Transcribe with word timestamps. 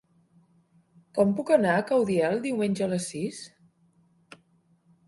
Com 1.17 1.35
puc 1.41 1.51
anar 1.57 1.75
a 1.81 1.85
Caudiel 1.91 2.41
diumenge 2.47 2.87
a 2.87 2.89
les 2.95 3.07
sis? 3.15 3.47